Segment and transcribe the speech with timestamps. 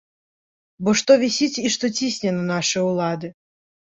[0.85, 3.27] Бо што вісіць і што цісне на нашы ўлады?